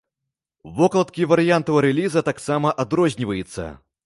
Вокладкі 0.79 1.29
варыянтаў 1.33 1.75
рэліза 1.87 2.27
таксама 2.31 2.73
адрозніваецца. 2.87 3.73